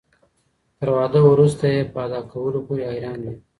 تر 0.79 0.87
واده 0.95 1.19
وروسته 1.31 1.65
يي 1.73 1.81
په 1.93 1.97
ادا 2.05 2.19
کولو 2.31 2.59
پوري 2.65 2.83
حيران 2.91 3.19
وي 3.25 3.33